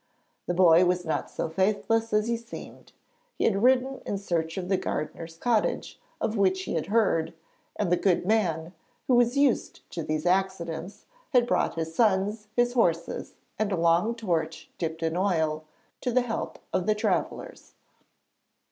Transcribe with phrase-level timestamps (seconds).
[0.47, 2.91] The boy was not so faithless as he seemed.
[3.37, 7.35] He had ridden in search of the gardener's cottage of which he had heard,
[7.75, 8.73] and the good man,
[9.05, 14.15] who was used to these accidents, had brought his sons, his horses, and a long
[14.15, 15.65] torch dipped in oil
[16.01, 17.73] to the help of the travellers.